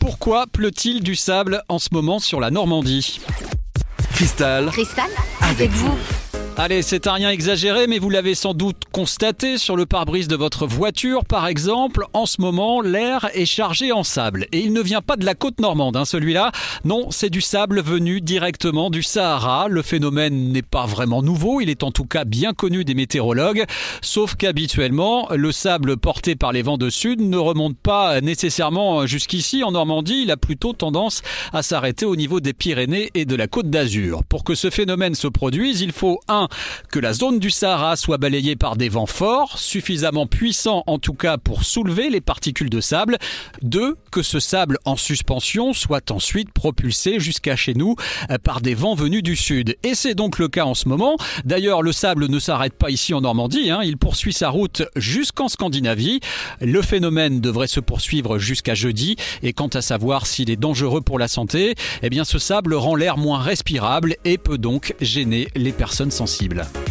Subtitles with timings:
[0.00, 3.20] Pourquoi pleut-il du sable en ce moment sur la Normandie?
[4.14, 5.10] Cristal, Cristal,
[5.42, 5.96] avec vous.
[6.62, 10.36] Allez, c'est un rien exagéré, mais vous l'avez sans doute constaté sur le pare-brise de
[10.36, 12.04] votre voiture, par exemple.
[12.12, 14.46] En ce moment, l'air est chargé en sable.
[14.52, 16.52] Et il ne vient pas de la côte normande, hein, celui-là.
[16.84, 19.68] Non, c'est du sable venu directement du Sahara.
[19.68, 23.64] Le phénomène n'est pas vraiment nouveau, il est en tout cas bien connu des météorologues.
[24.02, 29.64] Sauf qu'habituellement, le sable porté par les vents de sud ne remonte pas nécessairement jusqu'ici
[29.64, 30.24] en Normandie.
[30.24, 31.22] Il a plutôt tendance
[31.54, 34.24] à s'arrêter au niveau des Pyrénées et de la côte d'Azur.
[34.24, 36.48] Pour que ce phénomène se produise, il faut un
[36.90, 41.14] que la zone du Sahara soit balayée par des vents forts, suffisamment puissants en tout
[41.14, 43.18] cas pour soulever les particules de sable.
[43.62, 43.96] 2.
[44.10, 47.94] Que ce sable en suspension soit ensuite propulsé jusqu'à chez nous
[48.30, 49.76] euh, par des vents venus du sud.
[49.82, 51.16] Et c'est donc le cas en ce moment.
[51.44, 53.80] D'ailleurs, le sable ne s'arrête pas ici en Normandie, hein.
[53.82, 56.20] il poursuit sa route jusqu'en Scandinavie.
[56.60, 59.16] Le phénomène devrait se poursuivre jusqu'à jeudi.
[59.42, 62.94] Et quant à savoir s'il est dangereux pour la santé, eh bien ce sable rend
[62.94, 66.89] l'air moins respirable et peut donc gêner les personnes sensibles possible.